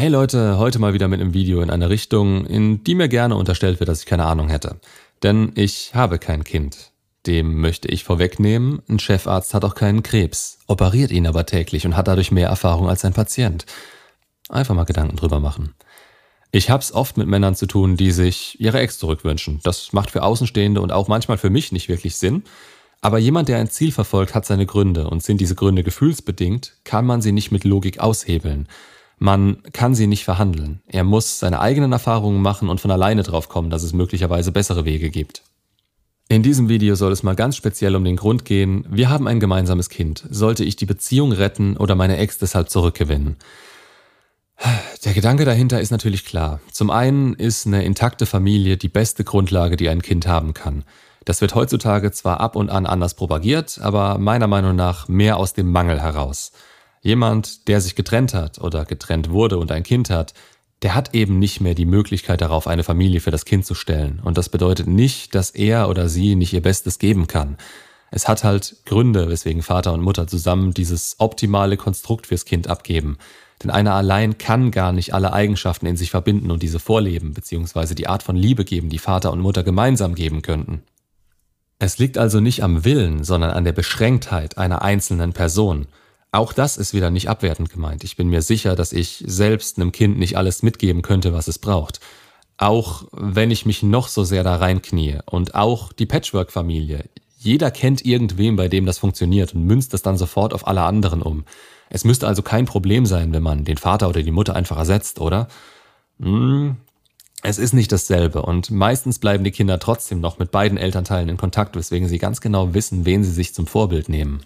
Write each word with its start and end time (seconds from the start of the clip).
Hey 0.00 0.08
Leute, 0.08 0.56
heute 0.56 0.78
mal 0.78 0.94
wieder 0.94 1.08
mit 1.08 1.20
einem 1.20 1.34
Video 1.34 1.60
in 1.60 1.68
eine 1.68 1.90
Richtung, 1.90 2.46
in 2.46 2.82
die 2.84 2.94
mir 2.94 3.06
gerne 3.06 3.36
unterstellt 3.36 3.80
wird, 3.80 3.90
dass 3.90 4.00
ich 4.00 4.06
keine 4.06 4.24
Ahnung 4.24 4.48
hätte. 4.48 4.80
Denn 5.22 5.52
ich 5.56 5.94
habe 5.94 6.18
kein 6.18 6.42
Kind. 6.42 6.92
Dem 7.26 7.60
möchte 7.60 7.88
ich 7.88 8.02
vorwegnehmen, 8.02 8.80
ein 8.88 8.98
Chefarzt 8.98 9.52
hat 9.52 9.62
auch 9.62 9.74
keinen 9.74 10.02
Krebs, 10.02 10.58
operiert 10.66 11.10
ihn 11.10 11.26
aber 11.26 11.44
täglich 11.44 11.84
und 11.84 11.98
hat 11.98 12.08
dadurch 12.08 12.30
mehr 12.32 12.48
Erfahrung 12.48 12.88
als 12.88 13.04
ein 13.04 13.12
Patient. 13.12 13.66
Einfach 14.48 14.74
mal 14.74 14.84
Gedanken 14.84 15.16
drüber 15.16 15.38
machen. 15.38 15.74
Ich 16.50 16.70
hab's 16.70 16.92
oft 16.92 17.18
mit 17.18 17.28
Männern 17.28 17.54
zu 17.54 17.66
tun, 17.66 17.98
die 17.98 18.10
sich 18.10 18.58
ihre 18.58 18.80
Ex 18.80 18.98
zurückwünschen. 18.98 19.60
Das 19.64 19.92
macht 19.92 20.10
für 20.10 20.22
Außenstehende 20.22 20.80
und 20.80 20.92
auch 20.92 21.08
manchmal 21.08 21.36
für 21.36 21.50
mich 21.50 21.72
nicht 21.72 21.90
wirklich 21.90 22.16
Sinn. 22.16 22.44
Aber 23.02 23.18
jemand, 23.18 23.50
der 23.50 23.58
ein 23.58 23.68
Ziel 23.68 23.92
verfolgt, 23.92 24.34
hat 24.34 24.46
seine 24.46 24.64
Gründe 24.64 25.10
und 25.10 25.22
sind 25.22 25.42
diese 25.42 25.56
Gründe 25.56 25.84
gefühlsbedingt, 25.84 26.78
kann 26.84 27.04
man 27.04 27.20
sie 27.20 27.32
nicht 27.32 27.52
mit 27.52 27.64
Logik 27.64 28.00
aushebeln. 28.00 28.66
Man 29.22 29.62
kann 29.74 29.94
sie 29.94 30.06
nicht 30.06 30.24
verhandeln. 30.24 30.80
Er 30.86 31.04
muss 31.04 31.38
seine 31.38 31.60
eigenen 31.60 31.92
Erfahrungen 31.92 32.40
machen 32.40 32.70
und 32.70 32.80
von 32.80 32.90
alleine 32.90 33.22
drauf 33.22 33.50
kommen, 33.50 33.68
dass 33.68 33.82
es 33.82 33.92
möglicherweise 33.92 34.50
bessere 34.50 34.86
Wege 34.86 35.10
gibt. 35.10 35.42
In 36.30 36.42
diesem 36.42 36.70
Video 36.70 36.94
soll 36.94 37.12
es 37.12 37.22
mal 37.22 37.36
ganz 37.36 37.54
speziell 37.54 37.96
um 37.96 38.04
den 38.04 38.16
Grund 38.16 38.46
gehen, 38.46 38.86
wir 38.88 39.10
haben 39.10 39.28
ein 39.28 39.38
gemeinsames 39.38 39.90
Kind. 39.90 40.26
Sollte 40.30 40.64
ich 40.64 40.76
die 40.76 40.86
Beziehung 40.86 41.32
retten 41.32 41.76
oder 41.76 41.96
meine 41.96 42.16
Ex 42.16 42.38
deshalb 42.38 42.70
zurückgewinnen? 42.70 43.36
Der 45.04 45.12
Gedanke 45.12 45.44
dahinter 45.44 45.82
ist 45.82 45.90
natürlich 45.90 46.24
klar. 46.24 46.60
Zum 46.72 46.88
einen 46.90 47.34
ist 47.34 47.66
eine 47.66 47.84
intakte 47.84 48.24
Familie 48.24 48.78
die 48.78 48.88
beste 48.88 49.24
Grundlage, 49.24 49.76
die 49.76 49.90
ein 49.90 50.00
Kind 50.00 50.26
haben 50.26 50.54
kann. 50.54 50.84
Das 51.26 51.42
wird 51.42 51.54
heutzutage 51.54 52.10
zwar 52.10 52.40
ab 52.40 52.56
und 52.56 52.70
an 52.70 52.86
anders 52.86 53.14
propagiert, 53.14 53.80
aber 53.82 54.16
meiner 54.16 54.46
Meinung 54.46 54.76
nach 54.76 55.08
mehr 55.08 55.36
aus 55.36 55.52
dem 55.52 55.70
Mangel 55.70 56.00
heraus. 56.00 56.52
Jemand, 57.00 57.68
der 57.68 57.80
sich 57.80 57.94
getrennt 57.94 58.34
hat 58.34 58.58
oder 58.58 58.84
getrennt 58.84 59.30
wurde 59.30 59.58
und 59.58 59.72
ein 59.72 59.82
Kind 59.82 60.10
hat, 60.10 60.34
der 60.82 60.94
hat 60.94 61.14
eben 61.14 61.38
nicht 61.38 61.60
mehr 61.60 61.74
die 61.74 61.86
Möglichkeit 61.86 62.40
darauf, 62.40 62.66
eine 62.66 62.84
Familie 62.84 63.20
für 63.20 63.30
das 63.30 63.44
Kind 63.44 63.66
zu 63.66 63.74
stellen. 63.74 64.20
Und 64.22 64.38
das 64.38 64.48
bedeutet 64.48 64.86
nicht, 64.86 65.34
dass 65.34 65.50
er 65.50 65.88
oder 65.88 66.08
sie 66.08 66.36
nicht 66.36 66.52
ihr 66.52 66.62
Bestes 66.62 66.98
geben 66.98 67.26
kann. 67.26 67.58
Es 68.10 68.26
hat 68.26 68.44
halt 68.44 68.76
Gründe, 68.86 69.28
weswegen 69.28 69.62
Vater 69.62 69.92
und 69.92 70.02
Mutter 70.02 70.26
zusammen 70.26 70.72
dieses 70.72 71.16
optimale 71.18 71.76
Konstrukt 71.76 72.26
fürs 72.26 72.44
Kind 72.44 72.68
abgeben. 72.68 73.18
Denn 73.62 73.70
einer 73.70 73.94
allein 73.94 74.38
kann 74.38 74.70
gar 74.70 74.92
nicht 74.92 75.12
alle 75.12 75.32
Eigenschaften 75.32 75.86
in 75.86 75.96
sich 75.96 76.10
verbinden 76.10 76.50
und 76.50 76.62
diese 76.62 76.78
vorleben, 76.78 77.34
beziehungsweise 77.34 77.94
die 77.94 78.08
Art 78.08 78.22
von 78.22 78.36
Liebe 78.36 78.64
geben, 78.64 78.88
die 78.88 78.98
Vater 78.98 79.32
und 79.32 79.40
Mutter 79.40 79.62
gemeinsam 79.62 80.14
geben 80.14 80.42
könnten. 80.42 80.82
Es 81.78 81.98
liegt 81.98 82.18
also 82.18 82.40
nicht 82.40 82.62
am 82.62 82.84
Willen, 82.84 83.22
sondern 83.22 83.50
an 83.50 83.64
der 83.64 83.72
Beschränktheit 83.72 84.58
einer 84.58 84.82
einzelnen 84.82 85.32
Person. 85.32 85.86
Auch 86.32 86.52
das 86.52 86.76
ist 86.76 86.94
wieder 86.94 87.10
nicht 87.10 87.28
abwertend 87.28 87.70
gemeint. 87.70 88.04
Ich 88.04 88.16
bin 88.16 88.28
mir 88.28 88.42
sicher, 88.42 88.76
dass 88.76 88.92
ich 88.92 89.24
selbst 89.26 89.78
einem 89.78 89.92
Kind 89.92 90.18
nicht 90.18 90.36
alles 90.36 90.62
mitgeben 90.62 91.02
könnte, 91.02 91.32
was 91.32 91.48
es 91.48 91.58
braucht. 91.58 92.00
Auch 92.56 93.04
wenn 93.12 93.50
ich 93.50 93.66
mich 93.66 93.82
noch 93.82 94.08
so 94.08 94.22
sehr 94.22 94.44
da 94.44 94.56
reinknie. 94.56 95.18
Und 95.26 95.54
auch 95.54 95.92
die 95.92 96.06
Patchwork-Familie. 96.06 97.04
Jeder 97.36 97.70
kennt 97.70 98.04
irgendwem, 98.04 98.56
bei 98.56 98.68
dem 98.68 98.86
das 98.86 98.98
funktioniert 98.98 99.54
und 99.54 99.64
münzt 99.64 99.94
das 99.94 100.02
dann 100.02 100.18
sofort 100.18 100.54
auf 100.54 100.66
alle 100.66 100.82
anderen 100.82 101.22
um. 101.22 101.44
Es 101.88 102.04
müsste 102.04 102.28
also 102.28 102.42
kein 102.42 102.66
Problem 102.66 103.06
sein, 103.06 103.32
wenn 103.32 103.42
man 103.42 103.64
den 103.64 103.78
Vater 103.78 104.08
oder 104.08 104.22
die 104.22 104.30
Mutter 104.30 104.54
einfach 104.54 104.78
ersetzt, 104.78 105.20
oder? 105.20 105.48
Hm, 106.20 106.76
es 107.42 107.58
ist 107.58 107.72
nicht 107.72 107.90
dasselbe 107.90 108.42
und 108.42 108.70
meistens 108.70 109.18
bleiben 109.18 109.44
die 109.44 109.50
Kinder 109.50 109.78
trotzdem 109.78 110.20
noch 110.20 110.38
mit 110.38 110.50
beiden 110.50 110.76
Elternteilen 110.76 111.30
in 111.30 111.38
Kontakt, 111.38 111.74
weswegen 111.74 112.06
sie 112.06 112.18
ganz 112.18 112.42
genau 112.42 112.74
wissen, 112.74 113.06
wen 113.06 113.24
sie 113.24 113.32
sich 113.32 113.54
zum 113.54 113.66
Vorbild 113.66 114.10
nehmen. 114.10 114.42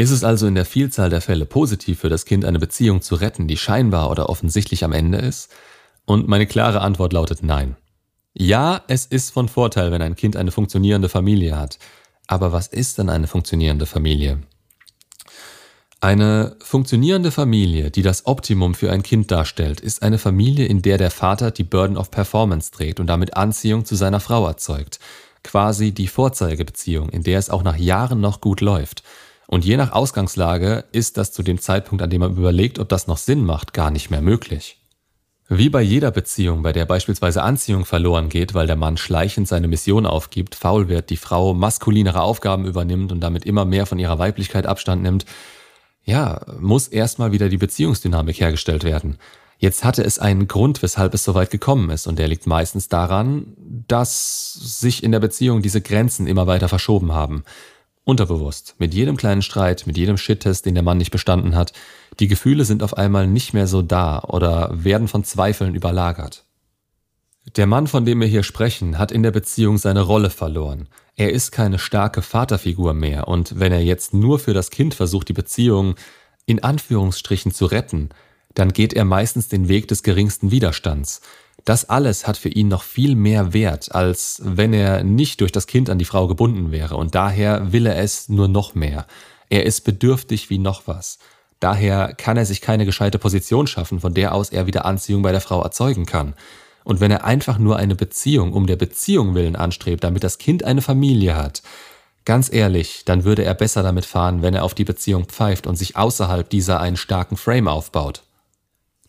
Ist 0.00 0.12
es 0.12 0.22
also 0.22 0.46
in 0.46 0.54
der 0.54 0.64
Vielzahl 0.64 1.10
der 1.10 1.20
Fälle 1.20 1.44
positiv 1.44 1.98
für 1.98 2.08
das 2.08 2.24
Kind, 2.24 2.44
eine 2.44 2.60
Beziehung 2.60 3.02
zu 3.02 3.16
retten, 3.16 3.48
die 3.48 3.56
scheinbar 3.56 4.10
oder 4.10 4.28
offensichtlich 4.28 4.84
am 4.84 4.92
Ende 4.92 5.18
ist? 5.18 5.50
Und 6.04 6.28
meine 6.28 6.46
klare 6.46 6.80
Antwort 6.82 7.12
lautet 7.12 7.42
nein. 7.42 7.76
Ja, 8.32 8.82
es 8.86 9.06
ist 9.06 9.32
von 9.32 9.48
Vorteil, 9.48 9.90
wenn 9.90 10.00
ein 10.00 10.14
Kind 10.14 10.36
eine 10.36 10.52
funktionierende 10.52 11.08
Familie 11.08 11.58
hat. 11.58 11.80
Aber 12.28 12.52
was 12.52 12.68
ist 12.68 12.98
denn 12.98 13.10
eine 13.10 13.26
funktionierende 13.26 13.86
Familie? 13.86 14.38
Eine 16.00 16.54
funktionierende 16.62 17.32
Familie, 17.32 17.90
die 17.90 18.02
das 18.02 18.24
Optimum 18.24 18.74
für 18.74 18.92
ein 18.92 19.02
Kind 19.02 19.32
darstellt, 19.32 19.80
ist 19.80 20.04
eine 20.04 20.18
Familie, 20.18 20.66
in 20.66 20.80
der 20.80 20.98
der 20.98 21.10
Vater 21.10 21.50
die 21.50 21.64
Burden 21.64 21.96
of 21.96 22.12
Performance 22.12 22.70
trägt 22.70 23.00
und 23.00 23.08
damit 23.08 23.36
Anziehung 23.36 23.84
zu 23.84 23.96
seiner 23.96 24.20
Frau 24.20 24.46
erzeugt. 24.46 25.00
Quasi 25.42 25.90
die 25.90 26.06
Vorzeigebeziehung, 26.06 27.08
in 27.08 27.24
der 27.24 27.40
es 27.40 27.50
auch 27.50 27.64
nach 27.64 27.76
Jahren 27.76 28.20
noch 28.20 28.40
gut 28.40 28.60
läuft. 28.60 29.02
Und 29.50 29.64
je 29.64 29.78
nach 29.78 29.92
Ausgangslage 29.92 30.84
ist 30.92 31.16
das 31.16 31.32
zu 31.32 31.42
dem 31.42 31.58
Zeitpunkt, 31.58 32.02
an 32.02 32.10
dem 32.10 32.20
man 32.20 32.36
überlegt, 32.36 32.78
ob 32.78 32.90
das 32.90 33.06
noch 33.06 33.16
Sinn 33.16 33.46
macht, 33.46 33.72
gar 33.72 33.90
nicht 33.90 34.10
mehr 34.10 34.20
möglich. 34.20 34.78
Wie 35.48 35.70
bei 35.70 35.80
jeder 35.80 36.10
Beziehung, 36.10 36.62
bei 36.62 36.74
der 36.74 36.84
beispielsweise 36.84 37.42
Anziehung 37.42 37.86
verloren 37.86 38.28
geht, 38.28 38.52
weil 38.52 38.66
der 38.66 38.76
Mann 38.76 38.98
schleichend 38.98 39.48
seine 39.48 39.66
Mission 39.66 40.04
aufgibt, 40.04 40.54
faul 40.54 40.90
wird, 40.90 41.08
die 41.08 41.16
Frau 41.16 41.54
maskulinere 41.54 42.20
Aufgaben 42.20 42.66
übernimmt 42.66 43.10
und 43.10 43.20
damit 43.20 43.46
immer 43.46 43.64
mehr 43.64 43.86
von 43.86 43.98
ihrer 43.98 44.18
Weiblichkeit 44.18 44.66
Abstand 44.66 45.02
nimmt, 45.02 45.24
ja, 46.04 46.42
muss 46.60 46.86
erstmal 46.86 47.32
wieder 47.32 47.48
die 47.48 47.56
Beziehungsdynamik 47.56 48.38
hergestellt 48.40 48.84
werden. 48.84 49.16
Jetzt 49.56 49.82
hatte 49.82 50.04
es 50.04 50.18
einen 50.18 50.46
Grund, 50.46 50.82
weshalb 50.82 51.14
es 51.14 51.24
so 51.24 51.34
weit 51.34 51.50
gekommen 51.50 51.88
ist, 51.88 52.06
und 52.06 52.18
der 52.18 52.28
liegt 52.28 52.46
meistens 52.46 52.88
daran, 52.88 53.54
dass 53.88 54.52
sich 54.52 55.02
in 55.02 55.12
der 55.12 55.20
Beziehung 55.20 55.62
diese 55.62 55.80
Grenzen 55.80 56.26
immer 56.26 56.46
weiter 56.46 56.68
verschoben 56.68 57.12
haben. 57.12 57.44
Unterbewusst, 58.08 58.74
mit 58.78 58.94
jedem 58.94 59.18
kleinen 59.18 59.42
Streit, 59.42 59.86
mit 59.86 59.98
jedem 59.98 60.16
Shit-Test, 60.16 60.64
den 60.64 60.72
der 60.72 60.82
Mann 60.82 60.96
nicht 60.96 61.10
bestanden 61.10 61.54
hat, 61.54 61.74
die 62.20 62.26
Gefühle 62.26 62.64
sind 62.64 62.82
auf 62.82 62.96
einmal 62.96 63.26
nicht 63.26 63.52
mehr 63.52 63.66
so 63.66 63.82
da 63.82 64.20
oder 64.20 64.70
werden 64.72 65.08
von 65.08 65.24
Zweifeln 65.24 65.74
überlagert. 65.74 66.46
Der 67.58 67.66
Mann, 67.66 67.86
von 67.86 68.06
dem 68.06 68.22
wir 68.22 68.26
hier 68.26 68.44
sprechen, 68.44 68.96
hat 68.96 69.12
in 69.12 69.22
der 69.22 69.30
Beziehung 69.30 69.76
seine 69.76 70.00
Rolle 70.00 70.30
verloren. 70.30 70.88
Er 71.16 71.34
ist 71.34 71.52
keine 71.52 71.78
starke 71.78 72.22
Vaterfigur 72.22 72.94
mehr 72.94 73.28
und 73.28 73.60
wenn 73.60 73.72
er 73.72 73.84
jetzt 73.84 74.14
nur 74.14 74.38
für 74.38 74.54
das 74.54 74.70
Kind 74.70 74.94
versucht, 74.94 75.28
die 75.28 75.34
Beziehung 75.34 75.94
in 76.46 76.62
Anführungsstrichen 76.62 77.52
zu 77.52 77.66
retten, 77.66 78.08
dann 78.54 78.72
geht 78.72 78.94
er 78.94 79.04
meistens 79.04 79.48
den 79.48 79.68
Weg 79.68 79.86
des 79.88 80.02
geringsten 80.02 80.50
Widerstands. 80.50 81.20
Das 81.68 81.90
alles 81.90 82.26
hat 82.26 82.38
für 82.38 82.48
ihn 82.48 82.68
noch 82.68 82.82
viel 82.82 83.14
mehr 83.14 83.52
Wert, 83.52 83.94
als 83.94 84.40
wenn 84.42 84.72
er 84.72 85.04
nicht 85.04 85.42
durch 85.42 85.52
das 85.52 85.66
Kind 85.66 85.90
an 85.90 85.98
die 85.98 86.06
Frau 86.06 86.26
gebunden 86.26 86.72
wäre, 86.72 86.96
und 86.96 87.14
daher 87.14 87.74
will 87.74 87.84
er 87.84 87.98
es 87.98 88.30
nur 88.30 88.48
noch 88.48 88.74
mehr. 88.74 89.06
Er 89.50 89.66
ist 89.66 89.82
bedürftig 89.82 90.48
wie 90.48 90.56
noch 90.56 90.86
was. 90.86 91.18
Daher 91.60 92.14
kann 92.14 92.38
er 92.38 92.46
sich 92.46 92.62
keine 92.62 92.86
gescheite 92.86 93.18
Position 93.18 93.66
schaffen, 93.66 94.00
von 94.00 94.14
der 94.14 94.32
aus 94.34 94.48
er 94.48 94.66
wieder 94.66 94.86
Anziehung 94.86 95.20
bei 95.20 95.30
der 95.30 95.42
Frau 95.42 95.60
erzeugen 95.60 96.06
kann. 96.06 96.32
Und 96.84 97.00
wenn 97.00 97.10
er 97.10 97.26
einfach 97.26 97.58
nur 97.58 97.76
eine 97.76 97.96
Beziehung 97.96 98.54
um 98.54 98.66
der 98.66 98.76
Beziehung 98.76 99.34
willen 99.34 99.54
anstrebt, 99.54 100.04
damit 100.04 100.24
das 100.24 100.38
Kind 100.38 100.64
eine 100.64 100.80
Familie 100.80 101.36
hat, 101.36 101.60
ganz 102.24 102.50
ehrlich, 102.50 103.04
dann 103.04 103.24
würde 103.24 103.44
er 103.44 103.52
besser 103.52 103.82
damit 103.82 104.06
fahren, 104.06 104.40
wenn 104.40 104.54
er 104.54 104.64
auf 104.64 104.72
die 104.72 104.84
Beziehung 104.84 105.26
pfeift 105.26 105.66
und 105.66 105.76
sich 105.76 105.98
außerhalb 105.98 106.48
dieser 106.48 106.80
einen 106.80 106.96
starken 106.96 107.36
Frame 107.36 107.68
aufbaut. 107.68 108.22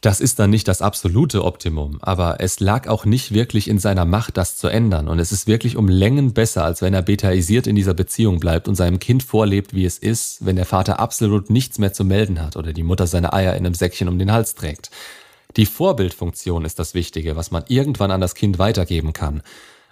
Das 0.02 0.22
ist 0.22 0.40
dann 0.40 0.50
nicht 0.50 0.70
das 0.70 0.82
absolute 0.82 1.44
Optimum, 1.44 1.98
aber 2.02 2.38
es 2.40 2.62
lag 2.62 2.88
auch 2.88 3.04
nicht 3.04 3.34
wirklich 3.34 3.68
in 3.68 3.80
seiner 3.80 4.06
Macht, 4.06 4.38
das 4.38 4.56
zu 4.56 4.70
ändern, 4.70 5.10
und 5.10 5.20
es 5.20 5.34
ist 5.34 5.46
wirklich 5.46 5.76
um 5.76 5.90
Längen 5.90 6.34
besser, 6.34 6.64
als 6.64 6.82
wenn 6.82 6.94
er 6.94 7.02
betaisiert 7.02 7.68
in 7.68 7.76
dieser 7.76 7.94
Beziehung 7.94 8.40
bleibt 8.40 8.70
und 8.70 8.76
seinem 8.76 9.00
Kind 9.00 9.24
vorlebt, 9.24 9.74
wie 9.74 9.84
es 9.84 9.98
ist, 9.98 10.46
wenn 10.46 10.56
der 10.56 10.66
Vater 10.66 11.00
absolut 11.00 11.50
nichts 11.50 11.80
mehr 11.80 11.92
zu 11.92 12.06
melden 12.06 12.42
hat 12.42 12.56
oder 12.56 12.72
die 12.72 12.84
Mutter 12.84 13.08
seine 13.08 13.34
Eier 13.34 13.56
in 13.56 13.66
einem 13.66 13.74
Säckchen 13.74 14.08
um 14.08 14.18
den 14.18 14.32
Hals 14.32 14.56
trägt. 14.56 14.90
Die 15.58 15.66
Vorbildfunktion 15.66 16.64
ist 16.64 16.80
das 16.80 16.94
Wichtige, 16.94 17.36
was 17.36 17.52
man 17.52 17.66
irgendwann 17.68 18.12
an 18.12 18.22
das 18.22 18.36
Kind 18.36 18.58
weitergeben 18.58 19.12
kann. 19.12 19.42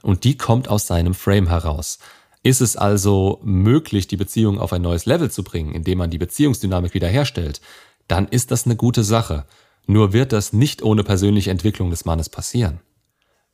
Und 0.04 0.24
die 0.24 0.38
kommt 0.38 0.70
aus 0.70 0.88
seinem 0.88 1.16
Frame 1.16 1.50
heraus. 1.50 2.00
Ist 2.44 2.62
es 2.62 2.78
also 2.78 3.42
möglich, 3.44 4.08
die 4.08 4.16
Beziehung 4.16 4.60
auf 4.60 4.72
ein 4.72 4.84
neues 4.84 5.06
Level 5.06 5.30
zu 5.30 5.44
bringen, 5.44 5.74
indem 5.74 5.98
man 5.98 6.12
die 6.12 6.20
Beziehungsdynamik 6.20 6.94
wiederherstellt, 6.94 7.60
dann 8.08 8.28
ist 8.30 8.52
das 8.52 8.66
eine 8.66 8.78
gute 8.78 9.04
Sache. 9.04 9.46
Nur 9.88 10.14
wird 10.14 10.34
das 10.34 10.54
nicht 10.54 10.84
ohne 10.84 11.04
persönliche 11.04 11.50
Entwicklung 11.50 11.90
des 11.90 12.06
Mannes 12.06 12.30
passieren. 12.30 12.82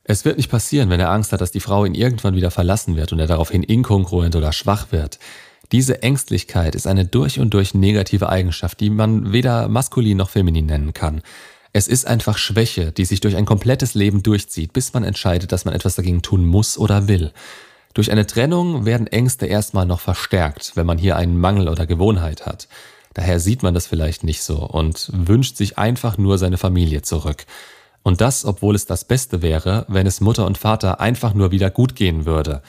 Es 0.03 0.25
wird 0.25 0.37
nicht 0.37 0.49
passieren, 0.49 0.89
wenn 0.89 0.99
er 0.99 1.11
Angst 1.11 1.31
hat, 1.31 1.39
dass 1.39 1.51
die 1.51 1.61
Frau 1.61 1.85
ihn 1.85 1.95
irgendwann 1.95 2.35
wieder 2.35 2.51
verlassen 2.51 2.97
wird 2.97 3.13
und 3.13 3.19
er 3.19 3.27
daraufhin 3.27 3.63
inkongruent 3.63 4.35
oder 4.35 4.51
schwach 4.51 4.91
wird. 4.91 5.19
Diese 5.71 6.03
Ängstlichkeit 6.03 6.75
ist 6.75 6.87
eine 6.87 7.05
durch 7.05 7.39
und 7.39 7.53
durch 7.53 7.73
negative 7.73 8.27
Eigenschaft, 8.27 8.79
die 8.79 8.89
man 8.89 9.31
weder 9.31 9.69
maskulin 9.69 10.17
noch 10.17 10.29
feminin 10.29 10.65
nennen 10.65 10.93
kann. 10.93 11.21
Es 11.71 11.87
ist 11.87 12.05
einfach 12.05 12.37
Schwäche, 12.37 12.91
die 12.91 13.05
sich 13.05 13.21
durch 13.21 13.35
ein 13.35 13.45
komplettes 13.45 13.93
Leben 13.93 14.21
durchzieht, 14.21 14.73
bis 14.73 14.93
man 14.93 15.03
entscheidet, 15.03 15.51
dass 15.51 15.65
man 15.65 15.73
etwas 15.73 15.95
dagegen 15.95 16.21
tun 16.21 16.45
muss 16.45 16.77
oder 16.77 17.07
will. 17.07 17.31
Durch 17.93 18.11
eine 18.11 18.27
Trennung 18.27 18.85
werden 18.85 19.07
Ängste 19.07 19.45
erstmal 19.45 19.85
noch 19.85 19.99
verstärkt, 19.99 20.73
wenn 20.75 20.85
man 20.85 20.97
hier 20.97 21.15
einen 21.15 21.39
Mangel 21.39 21.67
oder 21.69 21.87
Gewohnheit 21.87 22.45
hat. 22.45 22.67
Daher 23.13 23.39
sieht 23.39 23.63
man 23.63 23.73
das 23.73 23.87
vielleicht 23.87 24.23
nicht 24.23 24.41
so 24.41 24.57
und 24.65 25.09
wünscht 25.13 25.57
sich 25.57 25.77
einfach 25.77 26.17
nur 26.17 26.37
seine 26.37 26.57
Familie 26.57 27.01
zurück. 27.01 27.45
Und 28.01 28.21
das, 28.21 28.43
obwohl 28.43 28.75
es 28.75 28.85
das 28.85 29.05
Beste 29.05 29.41
wäre, 29.41 29.85
wenn 29.87 30.07
es 30.07 30.21
Mutter 30.21 30.45
und 30.45 30.57
Vater 30.57 30.99
einfach 30.99 31.33
nur 31.33 31.51
wieder 31.51 31.69
gut 31.69 31.95
gehen 31.95 32.25
würde. 32.25 32.61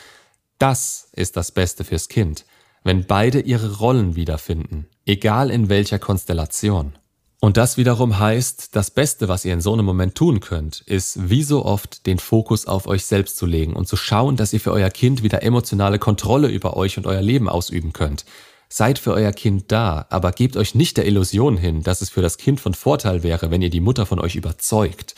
Das 0.59 1.09
ist 1.13 1.37
das 1.37 1.51
Beste 1.51 1.83
fürs 1.83 2.09
Kind, 2.09 2.45
wenn 2.85 3.07
beide 3.07 3.41
ihre 3.41 3.79
Rollen 3.79 4.15
wiederfinden, 4.15 4.87
egal 5.05 5.51
in 5.51 5.69
welcher 5.69 5.99
Konstellation. 5.99 6.93
Und 7.41 7.59
das 7.59 7.77
wiederum 7.77 8.19
heißt, 8.19 8.75
das 8.75 8.91
Beste, 8.91 9.29
was 9.29 9.45
ihr 9.45 9.53
in 9.53 9.61
so 9.61 9.75
einem 9.75 9.85
Moment 9.85 10.15
tun 10.15 10.41
könnt, 10.41 10.81
ist 10.81 11.29
wie 11.29 11.43
so 11.43 11.65
oft 11.65 12.07
den 12.07 12.19
Fokus 12.19 12.67
auf 12.67 12.87
euch 12.87 13.05
selbst 13.05 13.37
zu 13.37 13.45
legen 13.45 13.75
und 13.75 13.87
zu 13.87 13.97
schauen, 13.97 14.37
dass 14.37 14.55
ihr 14.55 14.61
für 14.61 14.73
euer 14.73 14.89
Kind 14.89 15.23
wieder 15.23 15.43
emotionale 15.43 15.99
Kontrolle 15.99 16.49
über 16.49 16.77
euch 16.77 16.97
und 16.97 17.07
euer 17.07 17.21
Leben 17.21 17.51
ausüben 17.51 17.93
könnt. 17.93 18.25
Seid 18.69 18.99
für 18.99 19.13
euer 19.13 19.33
Kind 19.33 19.71
da, 19.71 20.07
aber 20.11 20.33
gebt 20.33 20.57
euch 20.57 20.75
nicht 20.75 20.97
der 20.97 21.07
Illusion 21.07 21.57
hin, 21.57 21.83
dass 21.83 22.01
es 22.01 22.11
für 22.11 22.23
das 22.23 22.39
Kind 22.39 22.61
von 22.61 22.75
Vorteil 22.75 23.23
wäre, 23.23 23.51
wenn 23.51 23.63
ihr 23.63 23.71
die 23.71 23.81
Mutter 23.81 24.07
von 24.07 24.19
euch 24.19 24.35
überzeugt. 24.35 25.15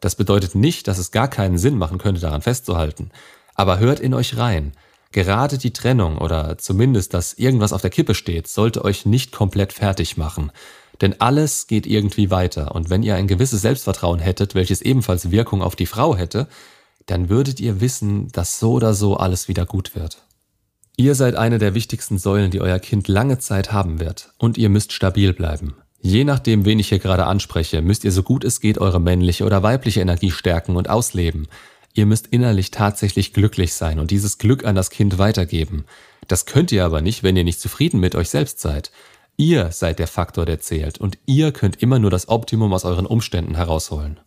Das 0.00 0.14
bedeutet 0.14 0.54
nicht, 0.54 0.88
dass 0.88 0.98
es 0.98 1.10
gar 1.10 1.28
keinen 1.28 1.58
Sinn 1.58 1.76
machen 1.76 1.98
könnte, 1.98 2.20
daran 2.20 2.42
festzuhalten. 2.42 3.10
Aber 3.54 3.78
hört 3.78 4.00
in 4.00 4.14
euch 4.14 4.36
rein. 4.36 4.72
Gerade 5.12 5.58
die 5.58 5.72
Trennung 5.72 6.18
oder 6.18 6.56
zumindest, 6.58 7.14
dass 7.14 7.34
irgendwas 7.34 7.72
auf 7.72 7.82
der 7.82 7.90
Kippe 7.90 8.14
steht, 8.14 8.46
sollte 8.46 8.84
euch 8.84 9.06
nicht 9.06 9.32
komplett 9.32 9.72
fertig 9.72 10.16
machen. 10.16 10.52
Denn 11.00 11.20
alles 11.20 11.66
geht 11.66 11.86
irgendwie 11.86 12.30
weiter, 12.30 12.74
und 12.74 12.90
wenn 12.90 13.02
ihr 13.02 13.16
ein 13.16 13.26
gewisses 13.26 13.62
Selbstvertrauen 13.62 14.20
hättet, 14.20 14.54
welches 14.54 14.82
ebenfalls 14.82 15.30
Wirkung 15.30 15.62
auf 15.62 15.74
die 15.74 15.86
Frau 15.86 16.14
hätte, 16.14 16.46
dann 17.06 17.28
würdet 17.28 17.58
ihr 17.58 17.80
wissen, 17.80 18.28
dass 18.28 18.60
so 18.60 18.72
oder 18.72 18.94
so 18.94 19.16
alles 19.16 19.48
wieder 19.48 19.66
gut 19.66 19.96
wird. 19.96 20.22
Ihr 21.00 21.14
seid 21.14 21.34
eine 21.34 21.56
der 21.56 21.72
wichtigsten 21.72 22.18
Säulen, 22.18 22.50
die 22.50 22.60
euer 22.60 22.78
Kind 22.78 23.08
lange 23.08 23.38
Zeit 23.38 23.72
haben 23.72 24.00
wird, 24.00 24.34
und 24.36 24.58
ihr 24.58 24.68
müsst 24.68 24.92
stabil 24.92 25.32
bleiben. 25.32 25.76
Je 26.02 26.24
nachdem, 26.24 26.66
wen 26.66 26.78
ich 26.78 26.90
hier 26.90 26.98
gerade 26.98 27.24
anspreche, 27.24 27.80
müsst 27.80 28.04
ihr 28.04 28.12
so 28.12 28.22
gut 28.22 28.44
es 28.44 28.60
geht 28.60 28.76
eure 28.76 29.00
männliche 29.00 29.46
oder 29.46 29.62
weibliche 29.62 30.02
Energie 30.02 30.30
stärken 30.30 30.76
und 30.76 30.90
ausleben. 30.90 31.48
Ihr 31.94 32.04
müsst 32.04 32.26
innerlich 32.26 32.70
tatsächlich 32.70 33.32
glücklich 33.32 33.72
sein 33.72 33.98
und 33.98 34.10
dieses 34.10 34.36
Glück 34.36 34.66
an 34.66 34.74
das 34.74 34.90
Kind 34.90 35.16
weitergeben. 35.16 35.86
Das 36.28 36.44
könnt 36.44 36.70
ihr 36.70 36.84
aber 36.84 37.00
nicht, 37.00 37.22
wenn 37.22 37.34
ihr 37.34 37.44
nicht 37.44 37.62
zufrieden 37.62 37.98
mit 37.98 38.14
euch 38.14 38.28
selbst 38.28 38.60
seid. 38.60 38.90
Ihr 39.38 39.72
seid 39.72 40.00
der 40.00 40.06
Faktor, 40.06 40.44
der 40.44 40.60
zählt, 40.60 40.98
und 40.98 41.16
ihr 41.24 41.50
könnt 41.52 41.82
immer 41.82 41.98
nur 41.98 42.10
das 42.10 42.28
Optimum 42.28 42.74
aus 42.74 42.84
euren 42.84 43.06
Umständen 43.06 43.54
herausholen. 43.54 44.20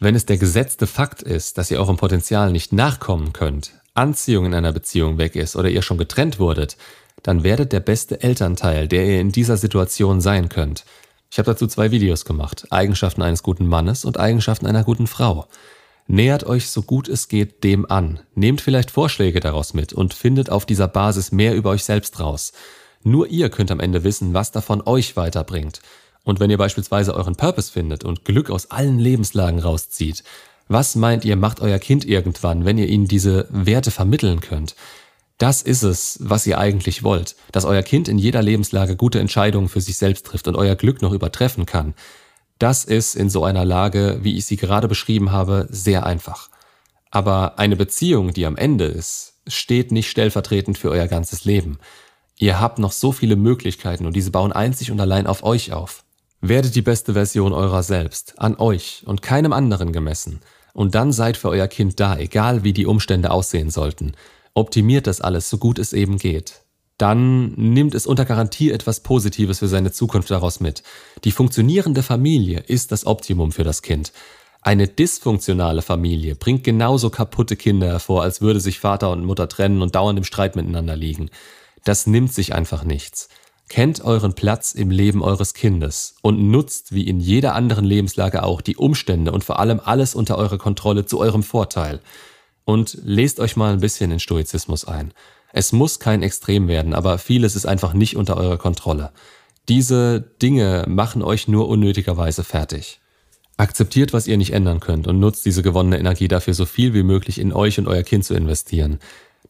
Wenn 0.00 0.14
es 0.14 0.24
der 0.24 0.38
gesetzte 0.38 0.86
Fakt 0.86 1.20
ist, 1.20 1.58
dass 1.58 1.70
ihr 1.70 1.78
eurem 1.78 1.98
Potenzial 1.98 2.52
nicht 2.52 2.72
nachkommen 2.72 3.34
könnt, 3.34 3.72
Anziehung 3.96 4.46
in 4.46 4.54
einer 4.54 4.72
Beziehung 4.72 5.18
weg 5.18 5.36
ist 5.36 5.56
oder 5.56 5.68
ihr 5.68 5.82
schon 5.82 5.98
getrennt 5.98 6.38
wurdet, 6.38 6.76
dann 7.22 7.42
werdet 7.42 7.72
der 7.72 7.80
beste 7.80 8.22
Elternteil, 8.22 8.88
der 8.88 9.06
ihr 9.06 9.20
in 9.20 9.32
dieser 9.32 9.56
Situation 9.56 10.20
sein 10.20 10.48
könnt. 10.48 10.84
Ich 11.30 11.38
habe 11.38 11.50
dazu 11.50 11.66
zwei 11.66 11.90
Videos 11.90 12.24
gemacht, 12.24 12.66
Eigenschaften 12.70 13.22
eines 13.22 13.42
guten 13.42 13.66
Mannes 13.66 14.04
und 14.04 14.18
Eigenschaften 14.18 14.66
einer 14.66 14.84
guten 14.84 15.06
Frau. 15.06 15.46
Nähert 16.06 16.44
euch 16.44 16.70
so 16.70 16.82
gut 16.82 17.08
es 17.08 17.26
geht 17.26 17.64
dem 17.64 17.90
an, 17.90 18.20
nehmt 18.34 18.60
vielleicht 18.60 18.92
Vorschläge 18.92 19.40
daraus 19.40 19.74
mit 19.74 19.92
und 19.92 20.14
findet 20.14 20.50
auf 20.50 20.64
dieser 20.64 20.86
Basis 20.86 21.32
mehr 21.32 21.54
über 21.56 21.70
euch 21.70 21.84
selbst 21.84 22.20
raus. 22.20 22.52
Nur 23.02 23.26
ihr 23.26 23.50
könnt 23.50 23.72
am 23.72 23.80
Ende 23.80 24.04
wissen, 24.04 24.32
was 24.32 24.52
davon 24.52 24.82
euch 24.86 25.16
weiterbringt. 25.16 25.80
Und 26.22 26.40
wenn 26.40 26.50
ihr 26.50 26.58
beispielsweise 26.58 27.14
euren 27.14 27.36
Purpose 27.36 27.72
findet 27.72 28.04
und 28.04 28.24
Glück 28.24 28.50
aus 28.50 28.70
allen 28.70 28.98
Lebenslagen 28.98 29.60
rauszieht, 29.60 30.24
was 30.68 30.96
meint 30.96 31.24
ihr, 31.24 31.36
macht 31.36 31.60
euer 31.60 31.78
Kind 31.78 32.04
irgendwann, 32.04 32.64
wenn 32.64 32.78
ihr 32.78 32.88
ihnen 32.88 33.06
diese 33.06 33.46
Werte 33.50 33.90
vermitteln 33.90 34.40
könnt? 34.40 34.74
Das 35.38 35.60
ist 35.62 35.82
es, 35.82 36.18
was 36.22 36.46
ihr 36.46 36.58
eigentlich 36.58 37.02
wollt, 37.02 37.36
dass 37.52 37.66
euer 37.66 37.82
Kind 37.82 38.08
in 38.08 38.18
jeder 38.18 38.42
Lebenslage 38.42 38.96
gute 38.96 39.20
Entscheidungen 39.20 39.68
für 39.68 39.82
sich 39.82 39.98
selbst 39.98 40.26
trifft 40.26 40.48
und 40.48 40.56
euer 40.56 40.76
Glück 40.76 41.02
noch 41.02 41.12
übertreffen 41.12 41.66
kann. 41.66 41.94
Das 42.58 42.84
ist 42.84 43.14
in 43.14 43.28
so 43.28 43.44
einer 43.44 43.64
Lage, 43.64 44.20
wie 44.22 44.36
ich 44.36 44.46
sie 44.46 44.56
gerade 44.56 44.88
beschrieben 44.88 45.32
habe, 45.32 45.66
sehr 45.70 46.06
einfach. 46.06 46.48
Aber 47.10 47.58
eine 47.58 47.76
Beziehung, 47.76 48.32
die 48.32 48.46
am 48.46 48.56
Ende 48.56 48.86
ist, 48.86 49.34
steht 49.46 49.92
nicht 49.92 50.10
stellvertretend 50.10 50.78
für 50.78 50.90
euer 50.90 51.06
ganzes 51.06 51.44
Leben. 51.44 51.78
Ihr 52.38 52.58
habt 52.58 52.78
noch 52.78 52.92
so 52.92 53.12
viele 53.12 53.36
Möglichkeiten 53.36 54.06
und 54.06 54.16
diese 54.16 54.30
bauen 54.30 54.52
einzig 54.52 54.90
und 54.90 55.00
allein 55.00 55.26
auf 55.26 55.44
euch 55.44 55.72
auf. 55.72 56.02
Werdet 56.40 56.74
die 56.74 56.82
beste 56.82 57.12
Version 57.12 57.52
eurer 57.52 57.82
selbst, 57.82 58.38
an 58.38 58.56
euch 58.56 59.02
und 59.06 59.22
keinem 59.22 59.52
anderen 59.52 59.92
gemessen. 59.92 60.40
Und 60.76 60.94
dann 60.94 61.10
seid 61.10 61.38
für 61.38 61.48
euer 61.48 61.68
Kind 61.68 62.00
da, 62.00 62.18
egal 62.18 62.62
wie 62.62 62.74
die 62.74 62.84
Umstände 62.84 63.30
aussehen 63.30 63.70
sollten. 63.70 64.12
Optimiert 64.52 65.06
das 65.06 65.22
alles, 65.22 65.48
so 65.48 65.56
gut 65.56 65.78
es 65.78 65.94
eben 65.94 66.18
geht. 66.18 66.60
Dann 66.98 67.52
nimmt 67.54 67.94
es 67.94 68.06
unter 68.06 68.26
Garantie 68.26 68.70
etwas 68.70 69.00
Positives 69.00 69.60
für 69.60 69.68
seine 69.68 69.90
Zukunft 69.90 70.30
daraus 70.30 70.60
mit. 70.60 70.82
Die 71.24 71.32
funktionierende 71.32 72.02
Familie 72.02 72.62
ist 72.66 72.92
das 72.92 73.06
Optimum 73.06 73.52
für 73.52 73.64
das 73.64 73.80
Kind. 73.80 74.12
Eine 74.60 74.86
dysfunktionale 74.86 75.80
Familie 75.80 76.34
bringt 76.34 76.62
genauso 76.62 77.08
kaputte 77.08 77.56
Kinder 77.56 77.86
hervor, 77.86 78.22
als 78.22 78.42
würde 78.42 78.60
sich 78.60 78.78
Vater 78.78 79.10
und 79.12 79.24
Mutter 79.24 79.48
trennen 79.48 79.80
und 79.80 79.94
dauernd 79.94 80.18
im 80.18 80.24
Streit 80.24 80.56
miteinander 80.56 80.94
liegen. 80.94 81.30
Das 81.84 82.06
nimmt 82.06 82.34
sich 82.34 82.54
einfach 82.54 82.84
nichts. 82.84 83.30
Kennt 83.68 84.00
euren 84.02 84.34
Platz 84.34 84.72
im 84.72 84.90
Leben 84.90 85.22
eures 85.22 85.52
Kindes 85.52 86.14
und 86.22 86.50
nutzt 86.50 86.92
wie 86.92 87.08
in 87.08 87.18
jeder 87.18 87.54
anderen 87.54 87.84
Lebenslage 87.84 88.44
auch 88.44 88.60
die 88.60 88.76
Umstände 88.76 89.32
und 89.32 89.42
vor 89.42 89.58
allem 89.58 89.80
alles 89.84 90.14
unter 90.14 90.38
eurer 90.38 90.58
Kontrolle 90.58 91.04
zu 91.04 91.18
eurem 91.18 91.42
Vorteil. 91.42 92.00
Und 92.64 92.98
lest 93.02 93.40
euch 93.40 93.56
mal 93.56 93.72
ein 93.72 93.80
bisschen 93.80 94.10
in 94.10 94.20
Stoizismus 94.20 94.84
ein. 94.84 95.12
Es 95.52 95.72
muss 95.72 95.98
kein 95.98 96.22
Extrem 96.22 96.68
werden, 96.68 96.94
aber 96.94 97.18
vieles 97.18 97.56
ist 97.56 97.66
einfach 97.66 97.92
nicht 97.92 98.16
unter 98.16 98.36
eurer 98.36 98.58
Kontrolle. 98.58 99.10
Diese 99.68 100.20
Dinge 100.20 100.84
machen 100.86 101.22
euch 101.22 101.48
nur 101.48 101.68
unnötigerweise 101.68 102.44
fertig. 102.44 103.00
Akzeptiert, 103.56 104.12
was 104.12 104.28
ihr 104.28 104.36
nicht 104.36 104.52
ändern 104.52 104.80
könnt 104.80 105.08
und 105.08 105.18
nutzt 105.18 105.44
diese 105.44 105.62
gewonnene 105.62 105.98
Energie 105.98 106.28
dafür 106.28 106.54
so 106.54 106.66
viel 106.66 106.94
wie 106.94 107.02
möglich 107.02 107.40
in 107.40 107.52
euch 107.52 107.78
und 107.78 107.88
euer 107.88 108.02
Kind 108.02 108.24
zu 108.24 108.34
investieren. 108.34 108.98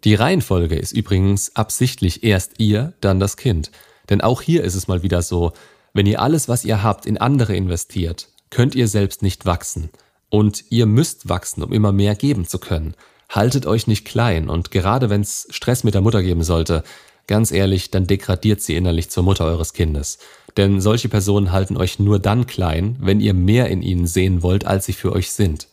Die 0.05 0.15
Reihenfolge 0.15 0.77
ist 0.77 0.93
übrigens 0.93 1.55
absichtlich 1.57 2.23
erst 2.23 2.61
ihr, 2.61 2.95
dann 3.01 3.19
das 3.19 3.37
Kind. 3.37 3.71
Denn 4.09 4.21
auch 4.21 4.43
hier 4.43 4.65
ist 4.65 4.75
es 4.75 4.89
mal 4.89 5.03
wieder 5.03 5.23
so, 5.23 5.53
wenn 5.93 6.07
ihr 6.07 6.21
alles, 6.21 6.49
was 6.49 6.65
ihr 6.65 6.83
habt, 6.83 7.07
in 7.07 7.19
andere 7.19 7.57
investiert, 7.57 8.29
könnt 8.51 8.75
ihr 8.75 8.89
selbst 8.89 9.23
nicht 9.23 9.47
wachsen. 9.47 9.91
Und 10.29 10.65
ihr 10.71 10.87
müsst 10.87 11.29
wachsen, 11.29 11.63
um 11.63 11.73
immer 11.73 11.93
mehr 11.93 12.15
geben 12.15 12.47
zu 12.47 12.59
können. 12.59 12.95
Haltet 13.29 13.67
euch 13.67 13.87
nicht 13.87 14.05
klein 14.05 14.49
und 14.49 14.71
gerade 14.71 15.11
wenn 15.11 15.21
es 15.21 15.49
Stress 15.51 15.85
mit 15.85 15.95
der 15.95 16.01
Mutter 16.01 16.23
geben 16.23 16.43
sollte, 16.43 16.85
ganz 17.27 17.51
ehrlich, 17.51 17.91
dann 17.91 18.07
degradiert 18.07 18.61
sie 18.61 18.77
innerlich 18.77 19.11
zur 19.11 19.25
Mutter 19.25 19.45
eures 19.45 19.73
Kindes. 19.73 20.19
Denn 20.57 20.81
solche 20.81 21.09
Personen 21.09 21.53
halten 21.53 21.77
euch 21.77 21.99
nur 21.99 22.19
dann 22.19 22.47
klein, 22.47 22.97
wenn 23.01 23.21
ihr 23.21 23.35
mehr 23.35 23.69
in 23.69 23.83
ihnen 23.83 24.07
sehen 24.07 24.43
wollt, 24.43 24.67
als 24.67 24.87
sie 24.87 24.93
für 24.93 25.13
euch 25.13 25.33
sind. 25.33 25.69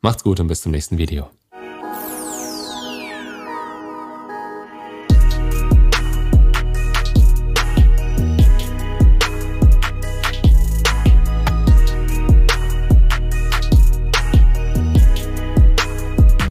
Macht's 0.00 0.24
gut 0.24 0.40
und 0.40 0.48
bis 0.48 0.62
zum 0.62 0.72
nächsten 0.72 0.98
Video. 0.98 1.28